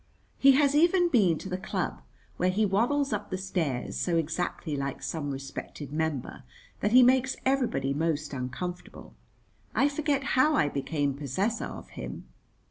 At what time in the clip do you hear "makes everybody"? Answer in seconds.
7.03-7.93